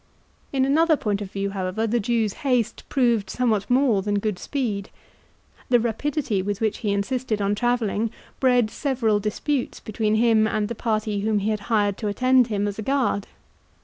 [0.51, 4.89] In another point of view, however, the Jew's haste proved somewhat more than good speed.
[5.69, 8.09] The rapidity with which he insisted on travelling,
[8.39, 12.67] bred several disputes between him and the party whom he had hired to attend him
[12.67, 13.27] as a guard.